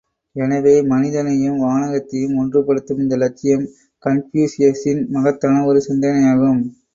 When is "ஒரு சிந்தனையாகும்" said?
5.65-6.61